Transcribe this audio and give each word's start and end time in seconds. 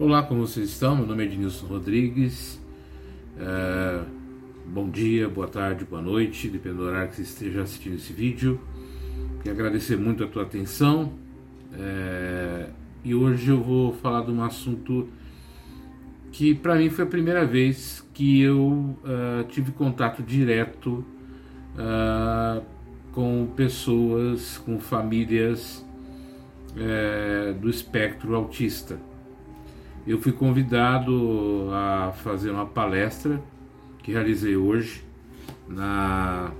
Olá, 0.00 0.22
como 0.22 0.46
vocês 0.46 0.68
estão? 0.68 0.94
Meu 0.94 1.06
nome 1.06 1.24
é 1.24 1.26
Ednilson 1.26 1.66
Rodrigues. 1.66 2.62
É, 3.36 4.04
bom 4.64 4.88
dia, 4.88 5.28
boa 5.28 5.48
tarde, 5.48 5.84
boa 5.84 6.00
noite, 6.00 6.48
dependendo 6.48 6.82
do 6.82 6.88
horário 6.88 7.08
que 7.08 7.16
você 7.16 7.22
esteja 7.22 7.62
assistindo 7.62 7.96
esse 7.96 8.12
vídeo. 8.12 8.60
Quero 9.42 9.56
agradecer 9.56 9.96
muito 9.96 10.22
a 10.22 10.28
tua 10.28 10.44
atenção. 10.44 11.14
É, 11.72 12.68
e 13.04 13.12
hoje 13.12 13.50
eu 13.50 13.60
vou 13.60 13.92
falar 13.92 14.24
de 14.24 14.30
um 14.30 14.40
assunto 14.40 15.08
que 16.30 16.54
para 16.54 16.76
mim 16.76 16.90
foi 16.90 17.04
a 17.04 17.08
primeira 17.08 17.44
vez 17.44 18.06
que 18.14 18.40
eu 18.40 18.96
uh, 19.02 19.42
tive 19.48 19.72
contato 19.72 20.22
direto 20.22 21.04
uh, 21.74 22.64
com 23.10 23.48
pessoas, 23.56 24.58
com 24.58 24.78
famílias 24.78 25.84
uh, 26.76 27.52
do 27.54 27.68
espectro 27.68 28.36
autista 28.36 29.07
eu 30.08 30.18
fui 30.18 30.32
convidado 30.32 31.68
a 31.70 32.12
fazer 32.12 32.50
uma 32.50 32.64
palestra 32.64 33.42
que 34.02 34.10
realizei 34.10 34.56
hoje 34.56 35.04
na, 35.68 36.50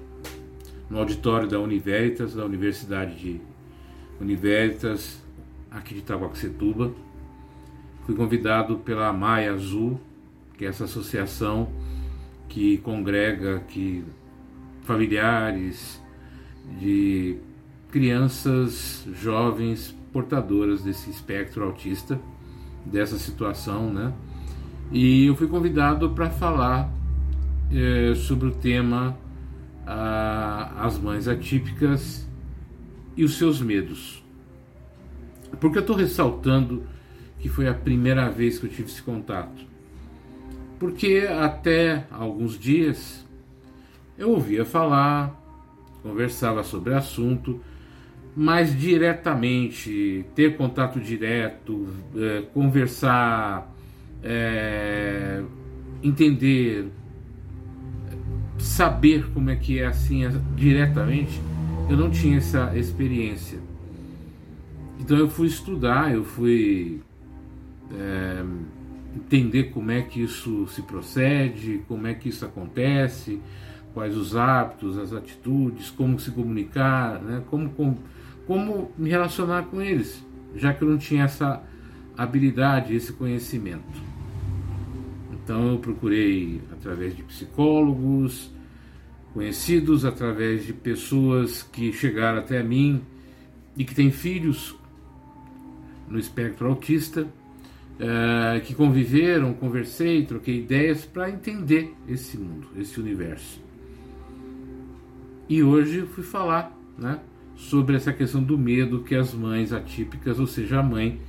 no 0.90 0.98
auditório 0.98 1.48
da 1.48 1.58
Univeritas, 1.58 2.34
da 2.34 2.44
Universidade 2.44 3.16
de 3.16 3.40
Univeritas, 4.20 5.24
aqui 5.70 5.94
de 5.94 6.00
Itaguaquecetuba. 6.00 6.92
Fui 8.04 8.14
convidado 8.14 8.76
pela 8.80 9.10
Maia 9.14 9.54
Azul, 9.54 9.98
que 10.58 10.66
é 10.66 10.68
essa 10.68 10.84
associação 10.84 11.72
que 12.50 12.76
congrega 12.78 13.60
que 13.60 14.04
familiares 14.82 16.02
de 16.78 17.38
crianças 17.90 19.08
jovens 19.14 19.96
portadoras 20.12 20.82
desse 20.82 21.08
espectro 21.08 21.64
autista 21.64 22.20
dessa 22.84 23.18
situação, 23.18 23.92
né? 23.92 24.12
E 24.90 25.26
eu 25.26 25.36
fui 25.36 25.46
convidado 25.46 26.10
para 26.10 26.30
falar 26.30 26.90
é, 27.70 28.14
sobre 28.14 28.48
o 28.48 28.52
tema 28.52 29.16
a, 29.86 30.86
as 30.86 30.98
mães 30.98 31.28
atípicas 31.28 32.26
e 33.16 33.24
os 33.24 33.36
seus 33.36 33.60
medos. 33.60 34.22
Porque 35.60 35.78
eu 35.78 35.82
estou 35.82 35.96
ressaltando 35.96 36.84
que 37.38 37.48
foi 37.48 37.68
a 37.68 37.74
primeira 37.74 38.30
vez 38.30 38.58
que 38.58 38.66
eu 38.66 38.70
tive 38.70 38.88
esse 38.88 39.02
contato. 39.02 39.66
Porque 40.78 41.26
até 41.28 42.06
alguns 42.10 42.58
dias 42.58 43.26
eu 44.16 44.30
ouvia 44.30 44.64
falar, 44.64 45.34
conversava 46.02 46.62
sobre 46.62 46.94
assunto, 46.94 47.60
mais 48.36 48.78
diretamente, 48.78 50.24
ter 50.34 50.56
contato 50.56 51.00
direto, 51.00 51.88
é, 52.16 52.42
conversar, 52.54 53.74
é, 54.22 55.42
entender, 56.02 56.86
saber 58.58 59.30
como 59.32 59.50
é 59.50 59.56
que 59.56 59.80
é 59.80 59.86
assim 59.86 60.22
diretamente, 60.54 61.40
eu 61.88 61.96
não 61.96 62.10
tinha 62.10 62.38
essa 62.38 62.76
experiência. 62.76 63.58
Então 65.00 65.16
eu 65.16 65.28
fui 65.28 65.46
estudar, 65.46 66.12
eu 66.12 66.24
fui 66.24 67.00
é, 67.92 68.44
entender 69.16 69.64
como 69.64 69.90
é 69.90 70.02
que 70.02 70.22
isso 70.22 70.66
se 70.68 70.82
procede, 70.82 71.82
como 71.88 72.06
é 72.06 72.14
que 72.14 72.28
isso 72.28 72.44
acontece, 72.44 73.40
quais 73.94 74.16
os 74.16 74.36
hábitos, 74.36 74.98
as 74.98 75.12
atitudes, 75.12 75.90
como 75.90 76.18
se 76.18 76.30
comunicar, 76.30 77.20
né? 77.22 77.42
como, 77.48 77.70
como 77.70 77.98
como 78.48 78.90
me 78.96 79.10
relacionar 79.10 79.64
com 79.64 79.82
eles, 79.82 80.24
já 80.56 80.72
que 80.72 80.82
eu 80.82 80.88
não 80.88 80.96
tinha 80.96 81.24
essa 81.24 81.62
habilidade, 82.16 82.96
esse 82.96 83.12
conhecimento. 83.12 84.02
Então 85.34 85.72
eu 85.72 85.78
procurei 85.78 86.58
através 86.72 87.14
de 87.14 87.22
psicólogos, 87.22 88.50
conhecidos, 89.34 90.06
através 90.06 90.64
de 90.64 90.72
pessoas 90.72 91.62
que 91.62 91.92
chegaram 91.92 92.38
até 92.38 92.62
mim 92.62 93.02
e 93.76 93.84
que 93.84 93.94
têm 93.94 94.10
filhos 94.10 94.74
no 96.08 96.18
espectro 96.18 96.68
autista, 96.68 97.22
uh, 97.24 98.60
que 98.64 98.74
conviveram, 98.74 99.52
conversei, 99.52 100.24
troquei 100.24 100.60
ideias 100.60 101.04
para 101.04 101.28
entender 101.28 101.94
esse 102.08 102.38
mundo, 102.38 102.68
esse 102.78 102.98
universo. 102.98 103.67
E 105.48 105.62
hoje 105.62 106.02
fui 106.02 106.22
falar, 106.22 106.76
né? 106.98 107.20
sobre 107.58 107.96
essa 107.96 108.12
questão 108.12 108.42
do 108.42 108.56
medo 108.56 109.02
que 109.02 109.16
as 109.16 109.34
mães 109.34 109.72
atípicas, 109.72 110.38
ou 110.38 110.46
seja, 110.46 110.78
a 110.78 110.82
mãe 110.82 111.20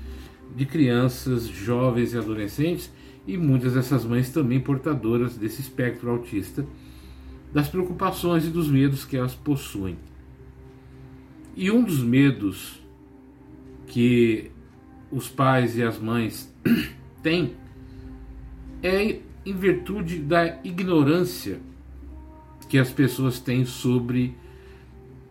de 0.55 0.65
crianças, 0.65 1.47
jovens 1.47 2.13
e 2.13 2.17
adolescentes, 2.17 2.91
e 3.25 3.35
muitas 3.35 3.73
dessas 3.73 4.05
mães 4.05 4.29
também 4.29 4.59
portadoras 4.59 5.37
desse 5.37 5.61
espectro 5.61 6.09
autista, 6.09 6.65
das 7.51 7.67
preocupações 7.67 8.45
e 8.45 8.49
dos 8.49 8.69
medos 8.69 9.05
que 9.05 9.17
elas 9.17 9.33
possuem. 9.33 9.97
E 11.55 11.71
um 11.71 11.83
dos 11.83 12.03
medos 12.03 12.79
que 13.87 14.51
os 15.11 15.27
pais 15.27 15.77
e 15.77 15.83
as 15.83 15.97
mães 15.97 16.53
têm 17.23 17.55
é 18.83 19.19
em 19.45 19.53
virtude 19.53 20.19
da 20.19 20.59
ignorância 20.63 21.59
que 22.69 22.77
as 22.77 22.89
pessoas 22.89 23.39
têm 23.39 23.65
sobre 23.65 24.37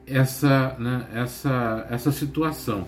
essa, 0.06 0.76
né, 0.78 1.06
essa, 1.14 1.86
essa 1.88 2.12
situação. 2.12 2.86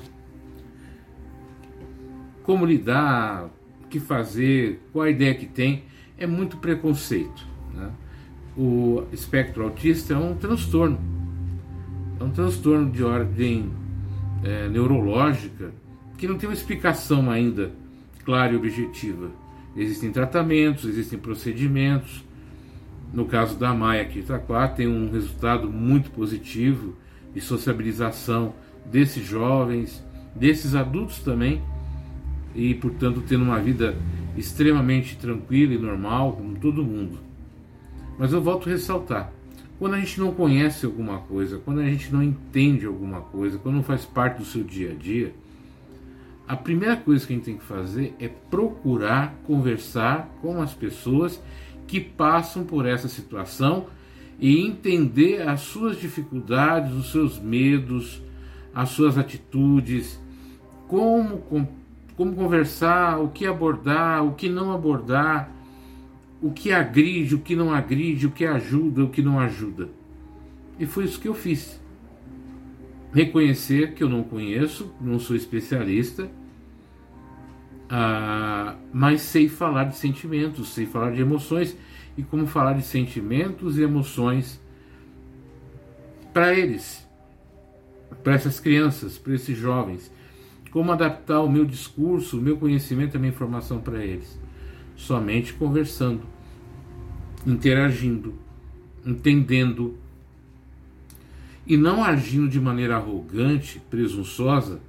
Como 2.43 2.67
lidar, 2.67 3.49
o 3.85 3.87
que 3.87 4.01
fazer, 4.01 4.81
qual 4.93 5.05
a 5.05 5.11
ideia 5.11 5.35
que 5.35 5.47
tem, 5.47 5.85
é 6.19 6.27
muito 6.27 6.57
preconceito. 6.57 7.47
Né? 7.73 7.91
O 8.57 9.05
espectro 9.13 9.63
autista 9.63 10.15
é 10.15 10.17
um 10.17 10.35
transtorno, 10.35 10.99
é 12.19 12.25
um 12.25 12.31
transtorno 12.31 12.91
de 12.91 13.05
ordem 13.05 13.71
é, 14.43 14.69
neurológica 14.69 15.73
que 16.19 16.27
não 16.27 16.37
tem 16.37 16.49
uma 16.49 16.55
explicação 16.55 17.31
ainda 17.31 17.73
clara 18.25 18.53
e 18.53 18.57
objetiva. 18.57 19.31
Existem 19.77 20.11
tratamentos, 20.11 20.85
existem 20.85 21.19
procedimentos. 21.19 22.25
No 23.13 23.25
caso 23.25 23.57
da 23.57 23.75
Maia 23.75 24.03
aqui 24.03 24.21
Itaquá, 24.21 24.69
tem 24.69 24.87
um 24.87 25.11
resultado 25.11 25.69
muito 25.69 26.11
positivo 26.11 26.95
de 27.35 27.41
sociabilização 27.41 28.55
desses 28.85 29.27
jovens, 29.27 30.05
desses 30.35 30.75
adultos 30.75 31.19
também, 31.19 31.61
e 32.55 32.75
portanto 32.75 33.23
tendo 33.27 33.45
uma 33.45 33.59
vida 33.59 33.97
extremamente 34.37 35.17
tranquila 35.17 35.75
e 35.75 35.79
normal, 35.79 36.33
como 36.33 36.57
todo 36.57 36.85
mundo. 36.85 37.19
Mas 38.19 38.33
eu 38.33 38.41
volto 38.41 38.69
a 38.69 38.73
ressaltar: 38.73 39.33
quando 39.79 39.95
a 39.95 39.99
gente 39.99 40.21
não 40.21 40.33
conhece 40.33 40.87
alguma 40.87 41.19
coisa, 41.19 41.59
quando 41.59 41.81
a 41.81 41.85
gente 41.85 42.13
não 42.13 42.23
entende 42.23 42.87
alguma 42.87 43.21
coisa, 43.21 43.59
quando 43.59 43.77
não 43.77 43.83
faz 43.83 44.05
parte 44.05 44.39
do 44.39 44.45
seu 44.45 44.63
dia 44.63 44.93
a 44.93 44.95
dia, 44.95 45.35
a 46.47 46.57
primeira 46.57 46.97
coisa 46.97 47.27
que 47.27 47.33
a 47.33 47.37
gente 47.37 47.45
tem 47.45 47.57
que 47.57 47.65
fazer 47.65 48.15
é 48.19 48.29
procurar 48.29 49.35
conversar 49.47 50.29
com 50.43 50.61
as 50.61 50.75
pessoas 50.75 51.41
que 51.91 51.99
passam 51.99 52.63
por 52.63 52.87
essa 52.87 53.09
situação 53.09 53.87
e 54.39 54.61
entender 54.61 55.43
as 55.43 55.63
suas 55.63 55.99
dificuldades, 55.99 56.93
os 56.93 57.11
seus 57.11 57.37
medos, 57.37 58.23
as 58.73 58.91
suas 58.91 59.19
atitudes, 59.19 60.21
como, 60.87 61.39
como 62.17 62.37
conversar, 62.37 63.19
o 63.19 63.31
que 63.31 63.45
abordar, 63.45 64.25
o 64.25 64.35
que 64.35 64.49
não 64.49 64.73
abordar, 64.73 65.51
o 66.41 66.53
que 66.53 66.71
agride, 66.71 67.35
o 67.35 67.41
que 67.41 67.57
não 67.57 67.75
agride, 67.75 68.29
o 68.29 68.31
que 68.31 68.47
ajuda, 68.47 69.03
o 69.03 69.11
que 69.11 69.21
não 69.21 69.41
ajuda. 69.41 69.89
E 70.79 70.87
foi 70.87 71.07
isso 71.07 71.21
que 71.21 71.27
eu 71.27 71.35
fiz. 71.35 71.81
Reconhecer 73.13 73.95
que 73.95 74.05
eu 74.05 74.09
não 74.09 74.23
conheço, 74.23 74.95
não 75.01 75.19
sou 75.19 75.35
especialista, 75.35 76.31
ah, 77.91 78.77
mas 78.93 79.21
sei 79.23 79.49
falar 79.49 79.85
de 79.85 79.97
sentimentos, 79.97 80.69
sei 80.69 80.87
falar 80.87 81.11
de 81.11 81.21
emoções 81.21 81.77
e 82.17 82.23
como 82.23 82.47
falar 82.47 82.75
de 82.75 82.83
sentimentos 82.83 83.79
e 83.79 83.83
emoções 83.83 84.61
para 86.33 86.55
eles, 86.55 87.05
para 88.23 88.35
essas 88.35 88.61
crianças, 88.61 89.19
para 89.19 89.35
esses 89.35 89.59
jovens. 89.59 90.13
Como 90.71 90.93
adaptar 90.93 91.41
o 91.41 91.51
meu 91.51 91.65
discurso, 91.65 92.39
o 92.39 92.41
meu 92.41 92.57
conhecimento, 92.57 93.17
a 93.17 93.21
minha 93.21 93.33
informação 93.33 93.81
para 93.81 94.05
eles? 94.05 94.39
Somente 94.95 95.53
conversando, 95.55 96.23
interagindo, 97.45 98.35
entendendo 99.05 99.99
e 101.67 101.77
não 101.77 102.05
agindo 102.05 102.49
de 102.49 102.61
maneira 102.61 102.97
arrogante, 102.97 103.81
presunçosa, 103.91 104.81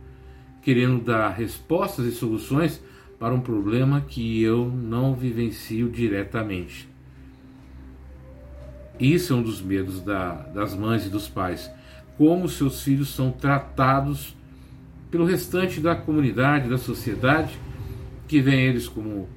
querendo 0.62 1.04
dar 1.04 1.30
respostas 1.30 2.06
e 2.06 2.12
soluções 2.12 2.80
para 3.22 3.36
um 3.36 3.40
problema 3.40 4.02
que 4.02 4.42
eu 4.42 4.66
não 4.66 5.14
vivencio 5.14 5.88
diretamente. 5.92 6.90
Isso 9.00 9.32
é 9.32 9.36
um 9.36 9.44
dos 9.44 9.62
medos 9.62 10.02
da, 10.02 10.34
das 10.48 10.74
mães 10.74 11.06
e 11.06 11.10
dos 11.10 11.30
pais. 11.30 11.70
Como 12.18 12.50
seus 12.50 12.82
filhos 12.82 13.14
são 13.14 13.32
tratados 13.32 14.36
pelo 15.12 15.24
restante 15.24 15.80
da 15.80 15.96
comunidade, 15.96 16.68
da 16.68 16.80
sociedade, 16.80 17.60
que 18.28 18.42
veem 18.42 18.62
eles 18.62 18.88
como 18.90 19.10
uh, 19.20 19.30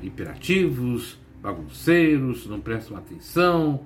hiperativos, 0.00 1.18
bagunceiros, 1.42 2.46
não 2.46 2.60
prestam 2.60 2.96
atenção, 2.96 3.80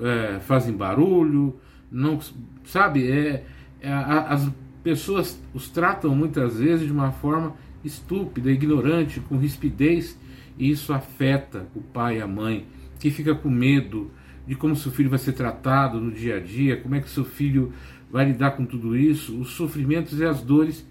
é, 0.00 0.38
fazem 0.38 0.76
barulho, 0.76 1.58
não 1.90 2.20
sabe? 2.64 3.10
É, 3.10 3.44
é, 3.80 3.92
as 3.92 4.48
pessoas 4.84 5.42
os 5.52 5.68
tratam 5.68 6.14
muitas 6.14 6.58
vezes 6.58 6.86
de 6.86 6.92
uma 6.92 7.10
forma 7.10 7.56
estúpida, 7.84 8.50
ignorante, 8.50 9.20
com 9.20 9.38
rispidez, 9.38 10.18
e 10.58 10.70
isso 10.70 10.92
afeta 10.92 11.66
o 11.74 11.80
pai 11.80 12.18
e 12.18 12.22
a 12.22 12.26
mãe, 12.26 12.66
que 12.98 13.10
fica 13.10 13.34
com 13.34 13.48
medo 13.48 14.10
de 14.46 14.54
como 14.54 14.76
seu 14.76 14.90
filho 14.90 15.10
vai 15.10 15.18
ser 15.18 15.32
tratado 15.32 16.00
no 16.00 16.10
dia 16.10 16.36
a 16.36 16.40
dia, 16.40 16.76
como 16.76 16.94
é 16.94 17.00
que 17.00 17.08
seu 17.08 17.24
filho 17.24 17.72
vai 18.10 18.24
lidar 18.26 18.52
com 18.52 18.66
tudo 18.66 18.96
isso, 18.96 19.38
os 19.40 19.50
sofrimentos 19.50 20.18
e 20.18 20.24
as 20.24 20.42
dores 20.42 20.84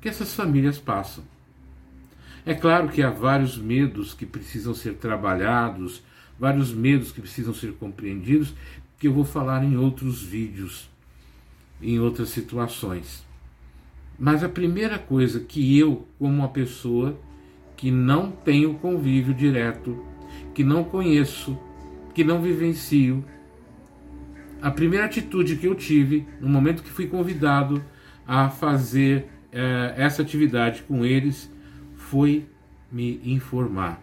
que 0.00 0.08
essas 0.08 0.34
famílias 0.34 0.78
passam. 0.78 1.22
É 2.44 2.54
claro 2.54 2.88
que 2.88 3.02
há 3.02 3.10
vários 3.10 3.56
medos 3.56 4.14
que 4.14 4.26
precisam 4.26 4.74
ser 4.74 4.94
trabalhados, 4.94 6.02
vários 6.38 6.72
medos 6.72 7.12
que 7.12 7.20
precisam 7.20 7.54
ser 7.54 7.72
compreendidos, 7.74 8.52
que 8.98 9.06
eu 9.06 9.12
vou 9.12 9.24
falar 9.24 9.62
em 9.62 9.76
outros 9.76 10.22
vídeos, 10.22 10.90
em 11.80 12.00
outras 12.00 12.30
situações. 12.30 13.24
Mas 14.22 14.44
a 14.44 14.48
primeira 14.48 15.00
coisa 15.00 15.40
que 15.40 15.76
eu, 15.76 16.06
como 16.16 16.32
uma 16.32 16.48
pessoa 16.48 17.18
que 17.76 17.90
não 17.90 18.30
tenho 18.30 18.74
convívio 18.74 19.34
direto, 19.34 20.00
que 20.54 20.62
não 20.62 20.84
conheço, 20.84 21.58
que 22.14 22.22
não 22.22 22.40
vivencio, 22.40 23.24
a 24.62 24.70
primeira 24.70 25.06
atitude 25.06 25.56
que 25.56 25.66
eu 25.66 25.74
tive 25.74 26.24
no 26.40 26.48
momento 26.48 26.84
que 26.84 26.88
fui 26.88 27.08
convidado 27.08 27.82
a 28.24 28.48
fazer 28.48 29.26
eh, 29.50 29.94
essa 29.96 30.22
atividade 30.22 30.82
com 30.82 31.04
eles 31.04 31.52
foi 31.96 32.46
me 32.92 33.20
informar. 33.24 34.00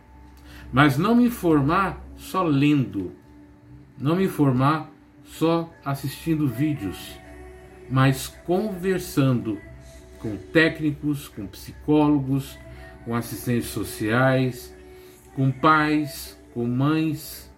Mas 0.69 0.97
não 0.97 1.15
me 1.15 1.27
informar 1.27 2.05
só 2.17 2.43
lendo, 2.43 3.13
não 3.97 4.17
me 4.17 4.25
informar 4.25 4.91
só 5.23 5.73
assistindo 5.85 6.45
vídeos, 6.45 7.17
mas 7.89 8.27
conversando 8.45 9.68
com 10.19 10.35
técnicos, 10.35 11.27
com 11.27 11.47
psicólogos, 11.47 12.57
com 13.05 13.15
assistentes 13.15 13.69
sociais, 13.69 14.75
com 15.35 15.51
pais, 15.51 16.37
com 16.53 16.65
mães 16.65 17.51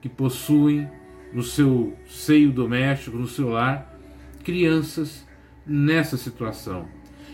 que 0.00 0.08
possuem 0.08 0.88
no 1.32 1.42
seu 1.42 1.96
seio 2.06 2.52
doméstico, 2.52 3.16
no 3.16 3.26
seu 3.26 3.50
lar, 3.50 3.98
crianças 4.42 5.26
nessa 5.66 6.16
situação 6.16 6.86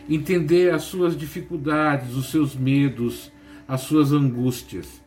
entender 0.09 0.75
as 0.75 0.83
suas 0.83 1.17
dificuldades, 1.17 2.17
os 2.17 2.31
seus 2.31 2.57
medos, 2.57 3.31
as 3.67 3.83
suas 3.83 4.13
angústias. 4.13 5.01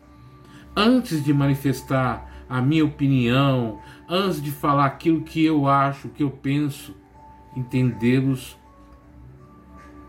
Antes 0.76 1.24
de 1.24 1.34
manifestar 1.34 2.46
a 2.50 2.62
minha 2.62 2.86
opinião, 2.86 3.80
antes 4.08 4.42
de 4.42 4.50
falar 4.50 4.86
aquilo 4.86 5.22
que 5.22 5.44
eu 5.44 5.68
acho, 5.68 6.08
que 6.10 6.24
eu 6.24 6.32
penso, 6.32 6.96
entendê-los 7.56 8.58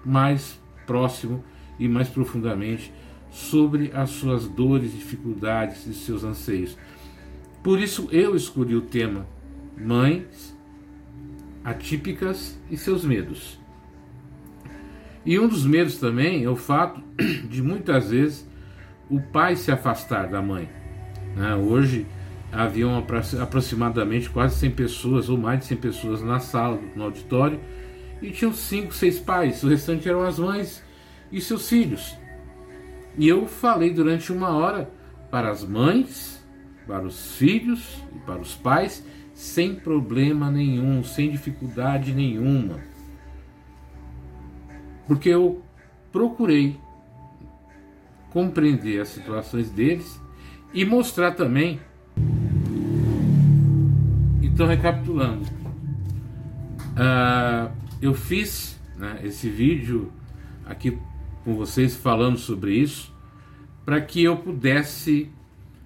mais 0.05 0.61
próximo 0.87 1.43
e 1.79 1.89
mais 1.89 2.09
profundamente 2.09 2.93
sobre 3.31 3.91
as 3.95 4.11
suas 4.11 4.47
dores, 4.47 4.93
dificuldades 4.93 5.87
e 5.87 5.95
seus 5.95 6.23
anseios. 6.23 6.77
Por 7.63 7.81
isso 7.81 8.09
eu 8.13 8.37
escolhi 8.37 8.77
o 8.77 8.83
tema 8.83 9.27
Mães 9.77 10.55
atípicas 11.65 12.59
e 12.71 12.77
seus 12.77 13.05
medos. 13.05 13.59
E 15.27 15.39
um 15.39 15.49
dos 15.49 15.65
medos 15.65 15.99
também 15.99 16.45
é 16.45 16.49
o 16.49 16.57
fato 16.57 17.03
de 17.49 17.63
muitas 17.63 18.11
vezes 18.11 18.47
o 19.09 19.21
pai 19.21 19.57
se 19.57 19.73
afastar 19.73 20.29
da 20.29 20.43
mãe. 20.43 20.69
Né? 21.35 21.55
Hoje 21.57 22.07
haviam 22.53 23.03
aproximadamente 23.41 24.31
quase 24.31 24.57
100 24.57 24.71
pessoas 24.73 25.29
ou 25.29 25.37
mais 25.37 25.61
de 25.61 25.67
100 25.67 25.77
pessoas 25.79 26.23
na 26.23 26.39
sala, 26.39 26.79
no 26.95 27.05
auditório, 27.05 27.59
e 28.29 28.31
tinham 28.31 28.53
5, 28.53 28.95
6 28.95 29.19
pais. 29.21 29.63
O 29.63 29.69
restante 29.69 30.09
eram 30.09 30.23
as 30.23 30.39
mães 30.39 30.83
e 31.31 31.41
seus 31.41 31.69
filhos. 31.69 32.17
E 33.17 33.29
eu 33.29 33.47
falei 33.47 33.93
durante 33.93 34.33
uma 34.33 34.51
hora 34.51 34.91
para 35.31 35.51
as 35.51 35.65
mães, 35.65 36.45
para 36.87 37.05
os 37.05 37.37
filhos 37.37 38.03
e 38.15 38.19
para 38.21 38.41
os 38.41 38.55
pais, 38.55 39.05
sem 39.35 39.75
problema 39.75 40.51
nenhum, 40.51 41.03
sem 41.03 41.31
dificuldade 41.31 42.13
nenhuma 42.13 42.95
porque 45.07 45.29
eu 45.29 45.63
procurei 46.13 46.79
compreender 48.31 49.01
as 49.01 49.09
situações 49.09 49.71
deles 49.71 50.21
e 50.73 50.85
mostrar 50.85 51.33
também. 51.33 51.81
Então, 54.43 54.67
recapitulando, 54.67 55.45
uh, 56.95 57.71
eu 58.07 58.15
fiz 58.15 58.81
né, 58.97 59.21
esse 59.23 59.49
vídeo 59.49 60.13
aqui 60.65 60.99
com 61.43 61.55
vocês 61.55 61.97
falando 61.97 62.39
sobre 62.39 62.75
isso 62.75 63.13
para 63.85 64.01
que 64.01 64.23
eu 64.23 64.37
pudesse 64.37 65.31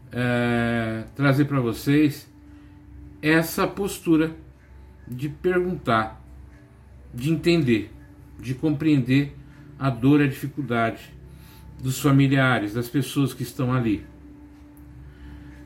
uh, 0.08 1.08
trazer 1.14 1.46
para 1.46 1.60
vocês 1.60 2.30
essa 3.20 3.66
postura 3.66 4.36
de 5.06 5.28
perguntar, 5.28 6.22
de 7.12 7.30
entender 7.30 7.90
de 8.40 8.54
compreender 8.54 9.36
a 9.78 9.90
dor 9.90 10.20
e 10.20 10.24
a 10.24 10.28
dificuldade 10.28 11.12
dos 11.80 12.00
familiares, 12.00 12.74
das 12.74 12.88
pessoas 12.88 13.34
que 13.34 13.42
estão 13.42 13.72
ali. 13.72 14.04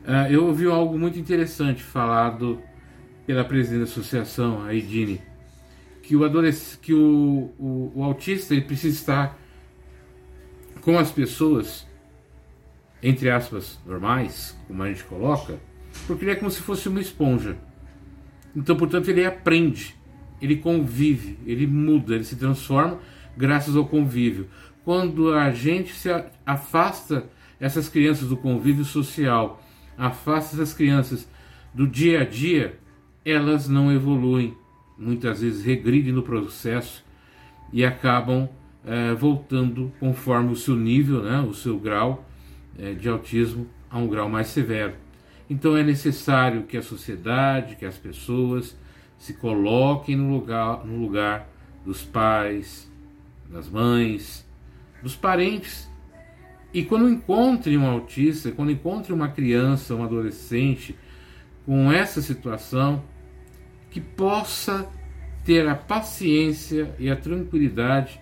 Uh, 0.05 0.29
eu 0.29 0.45
ouvi 0.45 0.65
algo 0.65 0.97
muito 0.97 1.17
interessante 1.17 1.81
falado 1.81 2.61
pela 3.25 3.43
presidente 3.43 3.79
da 3.79 3.83
associação, 3.85 4.63
a 4.63 4.73
Edine, 4.73 5.21
que 6.03 6.15
o, 6.15 6.21
que 6.81 6.93
o, 6.93 7.51
o, 7.57 7.91
o 7.95 8.03
autista 8.03 8.53
ele 8.53 8.61
precisa 8.61 8.95
estar 8.95 9.39
com 10.81 10.99
as 10.99 11.11
pessoas, 11.11 11.87
entre 13.01 13.31
aspas, 13.31 13.79
normais, 13.85 14.55
como 14.67 14.83
a 14.83 14.89
gente 14.89 15.03
coloca, 15.05 15.59
porque 16.05 16.23
ele 16.23 16.31
é 16.31 16.35
como 16.35 16.51
se 16.51 16.61
fosse 16.61 16.87
uma 16.87 17.01
esponja. 17.01 17.57
Então, 18.55 18.77
portanto, 18.77 19.09
ele 19.09 19.25
aprende 19.25 19.95
ele 20.43 20.57
convive, 20.57 21.39
ele 21.45 21.65
muda, 21.65 22.15
ele 22.15 22.25
se 22.25 22.35
transforma 22.35 22.99
graças 23.37 23.77
ao 23.77 23.87
convívio. 23.87 24.49
Quando 24.83 25.33
a 25.33 25.51
gente 25.51 25.93
se 25.93 26.09
afasta 26.45 27.29
essas 27.61 27.87
crianças 27.87 28.27
do 28.27 28.35
convívio 28.35 28.83
social, 28.83 29.63
afasta 29.97 30.57
essas 30.57 30.73
crianças 30.73 31.29
do 31.73 31.87
dia 31.87 32.21
a 32.21 32.25
dia, 32.25 32.77
elas 33.23 33.69
não 33.69 33.89
evoluem, 33.89 34.53
muitas 35.03 35.41
vezes 35.41 35.63
regridem 35.63 36.13
no 36.13 36.23
processo 36.23 37.03
e 37.71 37.83
acabam 37.83 38.47
é, 38.85 39.13
voltando 39.13 39.91
conforme 39.99 40.51
o 40.51 40.55
seu 40.55 40.75
nível, 40.75 41.23
né, 41.23 41.39
o 41.41 41.53
seu 41.53 41.77
grau 41.77 42.25
é, 42.77 42.93
de 42.93 43.09
autismo 43.09 43.67
a 43.89 43.97
um 43.97 44.07
grau 44.07 44.29
mais 44.29 44.47
severo. 44.47 44.93
Então 45.49 45.75
é 45.75 45.83
necessário 45.83 46.63
que 46.63 46.77
a 46.77 46.81
sociedade, 46.81 47.75
que 47.75 47.85
as 47.85 47.97
pessoas 47.97 48.77
se 49.17 49.33
coloquem 49.33 50.15
no 50.15 50.31
lugar, 50.31 50.85
no 50.85 50.97
lugar 50.97 51.47
dos 51.85 52.03
pais, 52.03 52.91
das 53.49 53.69
mães, 53.69 54.45
dos 55.01 55.15
parentes. 55.15 55.89
E 56.73 56.83
quando 56.83 57.09
encontre 57.09 57.77
um 57.77 57.85
autista, 57.85 58.51
quando 58.51 58.71
encontre 58.71 59.13
uma 59.13 59.27
criança, 59.27 59.93
um 59.93 60.03
adolescente 60.03 60.95
com 61.65 61.91
essa 61.91 62.21
situação, 62.21 63.03
que 63.93 64.01
possa 64.01 64.89
ter 65.45 65.67
a 65.67 65.75
paciência 65.75 66.95
e 66.97 67.11
a 67.11 67.15
tranquilidade 67.15 68.19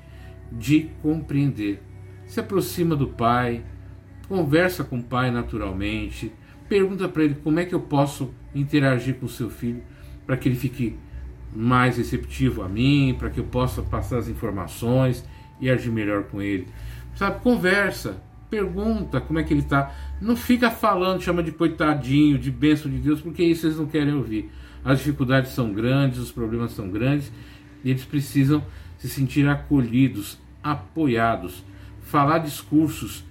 de 0.52 0.90
compreender. 1.02 1.82
Se 2.28 2.42
aproxima 2.42 2.94
do 2.94 3.08
pai, 3.08 3.64
conversa 4.28 4.84
com 4.84 5.00
o 5.00 5.04
pai 5.04 5.32
naturalmente, 5.32 6.30
pergunta 6.68 7.08
para 7.08 7.24
ele 7.24 7.36
como 7.36 7.60
é 7.60 7.66
que 7.66 7.74
eu 7.74 7.80
posso 7.80 8.34
interagir 8.54 9.16
com 9.16 9.28
o 9.28 9.30
seu 9.30 9.50
filho 9.50 9.82
para 10.26 10.36
que 10.36 10.50
ele 10.50 10.58
fique 10.58 10.98
mais 11.56 11.98
receptivo 11.98 12.64
a 12.64 12.68
mim, 12.68 13.16
para 13.18 13.30
que 13.30 13.40
eu 13.40 13.46
possa 13.46 13.82
passar 13.82 14.18
as 14.18 14.28
informações 14.28 15.24
e 15.62 15.70
agir 15.70 15.90
melhor 15.90 16.24
com 16.24 16.42
ele. 16.42 16.68
Sabe, 17.16 17.40
conversa, 17.42 18.22
pergunta 18.52 19.22
como 19.22 19.40
é 19.40 19.44
que 19.44 19.54
ele 19.54 19.62
está. 19.62 19.96
Não 20.20 20.36
fica 20.36 20.70
falando, 20.70 21.22
chama 21.22 21.42
de 21.42 21.54
coitadinho, 21.54 22.38
de 22.38 22.52
bênção 22.52 22.92
de 22.92 22.98
Deus, 22.98 23.22
porque 23.22 23.42
isso 23.42 23.66
eles 23.66 23.78
não 23.78 23.86
querem 23.86 24.14
ouvir. 24.14 24.52
As 24.84 25.00
dificuldades 25.00 25.52
são 25.54 25.72
grandes, 25.72 26.20
os 26.20 26.32
problemas 26.32 26.74
são 26.74 26.90
grandes 26.90 27.32
e 27.84 27.90
eles 27.90 28.04
precisam 28.04 28.64
se 28.98 29.08
sentir 29.08 29.48
acolhidos, 29.48 30.38
apoiados. 30.62 31.64
Falar 32.02 32.40
discursos 32.40 33.24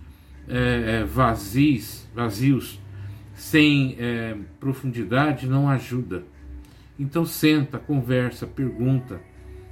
é, 0.49 1.05
vazios, 1.05 2.09
vazios, 2.15 2.81
sem 3.35 3.97
é, 3.99 4.37
profundidade, 4.59 5.47
não 5.47 5.69
ajuda. 5.69 6.25
Então 6.99 7.27
senta, 7.27 7.79
conversa, 7.79 8.47
pergunta, 8.47 9.21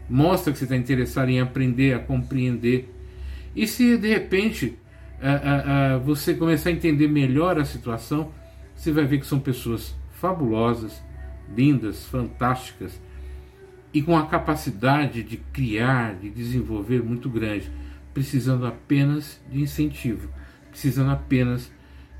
mostra 0.08 0.52
que 0.52 0.58
você 0.58 0.64
está 0.64 0.76
interessado 0.76 1.28
em 1.30 1.40
aprender 1.40 1.94
a 1.94 1.98
compreender 1.98 2.94
E 3.54 3.66
se 3.66 3.98
de 3.98 4.08
repente 4.08 4.78
uh, 5.20 5.96
uh, 5.96 6.00
você 6.00 6.34
começar 6.34 6.70
a 6.70 6.72
entender 6.72 7.08
melhor 7.08 7.58
a 7.58 7.64
situação, 7.64 8.32
você 8.74 8.92
vai 8.92 9.04
ver 9.04 9.18
que 9.18 9.26
são 9.26 9.40
pessoas 9.40 9.94
fabulosas, 10.12 11.02
lindas, 11.54 12.06
fantásticas 12.06 13.00
e 13.92 14.02
com 14.02 14.16
a 14.16 14.26
capacidade 14.26 15.22
de 15.22 15.36
criar, 15.36 16.14
de 16.14 16.30
desenvolver 16.30 17.02
muito 17.02 17.28
grande, 17.28 17.70
precisando 18.12 18.66
apenas 18.66 19.40
de 19.50 19.60
incentivo, 19.60 20.28
precisando 20.70 21.10
apenas 21.10 21.70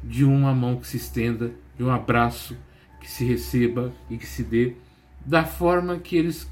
de 0.03 0.25
uma 0.25 0.55
mão 0.55 0.77
que 0.77 0.87
se 0.87 0.97
estenda, 0.97 1.53
de 1.77 1.85
um 1.85 1.91
abraço 1.91 2.57
que 3.01 3.11
se 3.11 3.25
receba 3.25 3.93
e 4.09 4.17
que 4.17 4.27
se 4.27 4.43
dê 4.43 4.75
da 5.25 5.45
forma 5.45 5.99
que 5.99 6.17
eles 6.17 6.51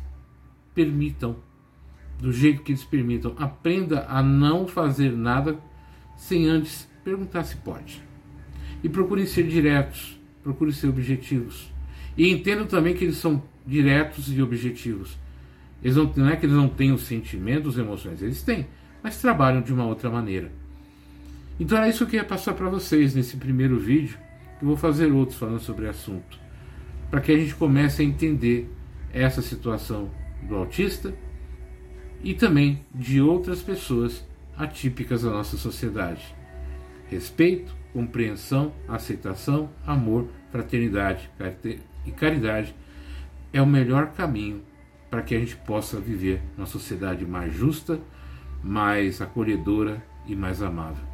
permitam, 0.74 1.36
do 2.18 2.32
jeito 2.32 2.62
que 2.62 2.72
eles 2.72 2.84
permitam. 2.84 3.34
Aprenda 3.38 4.06
a 4.08 4.22
não 4.22 4.66
fazer 4.66 5.12
nada 5.12 5.58
sem 6.16 6.48
antes 6.48 6.88
perguntar 7.04 7.44
se 7.44 7.56
pode. 7.56 8.02
E 8.82 8.88
procure 8.88 9.26
ser 9.26 9.46
diretos, 9.46 10.18
procure 10.42 10.72
ser 10.72 10.88
objetivos. 10.88 11.70
E 12.16 12.30
entendo 12.30 12.66
também 12.66 12.94
que 12.94 13.04
eles 13.04 13.16
são 13.16 13.42
diretos 13.66 14.32
e 14.32 14.40
objetivos. 14.42 15.16
Eles 15.82 15.96
não, 15.96 16.12
não 16.16 16.28
é 16.28 16.36
que 16.36 16.46
eles 16.46 16.56
não 16.56 16.68
tenham 16.68 16.96
sentimentos, 16.96 17.78
emoções, 17.78 18.22
eles 18.22 18.42
têm, 18.42 18.66
mas 19.02 19.20
trabalham 19.20 19.60
de 19.60 19.72
uma 19.72 19.84
outra 19.84 20.10
maneira. 20.10 20.50
Então 21.60 21.78
era 21.78 21.88
isso 21.88 21.98
que 21.98 22.04
eu 22.04 22.08
queria 22.08 22.24
passar 22.24 22.54
para 22.54 22.68
vocês 22.68 23.14
nesse 23.14 23.36
primeiro 23.36 23.78
vídeo, 23.78 24.18
eu 24.60 24.68
vou 24.68 24.76
fazer 24.76 25.12
outros 25.12 25.38
falando 25.38 25.60
sobre 25.60 25.86
o 25.86 25.90
assunto, 25.90 26.38
para 27.10 27.20
que 27.20 27.32
a 27.32 27.38
gente 27.38 27.54
comece 27.54 28.02
a 28.02 28.04
entender 28.04 28.70
essa 29.12 29.40
situação 29.40 30.10
do 30.42 30.56
autista 30.56 31.14
e 32.22 32.34
também 32.34 32.84
de 32.94 33.20
outras 33.20 33.62
pessoas 33.62 34.24
atípicas 34.56 35.22
da 35.22 35.30
nossa 35.30 35.56
sociedade. 35.56 36.34
Respeito, 37.08 37.74
compreensão, 37.92 38.72
aceitação, 38.88 39.70
amor, 39.86 40.28
fraternidade 40.50 41.30
e 42.04 42.10
caridade 42.10 42.74
é 43.52 43.62
o 43.62 43.66
melhor 43.66 44.12
caminho 44.12 44.62
para 45.10 45.22
que 45.22 45.34
a 45.34 45.38
gente 45.38 45.56
possa 45.56 45.98
viver 45.98 46.42
uma 46.56 46.66
sociedade 46.66 47.24
mais 47.24 47.54
justa, 47.54 48.00
mais 48.62 49.20
acolhedora 49.22 50.02
e 50.26 50.34
mais 50.34 50.60
amável. 50.60 51.04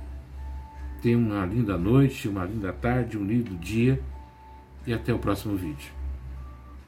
Tenha 1.02 1.18
uma 1.18 1.44
linda 1.44 1.76
noite, 1.76 2.28
uma 2.28 2.44
linda 2.44 2.72
tarde, 2.72 3.18
um 3.18 3.24
lindo 3.24 3.54
dia 3.56 4.00
e 4.86 4.92
até 4.92 5.12
o 5.12 5.18
próximo 5.18 5.56
vídeo. 5.56 6.01